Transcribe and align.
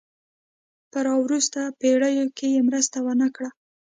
په 0.91 0.97
را 1.05 1.13
وروسته 1.25 1.59
پېړیو 1.79 2.25
کې 2.37 2.47
یې 2.53 2.61
مرسته 2.69 2.97
ونه 3.05 3.27
کړه. 3.35 3.49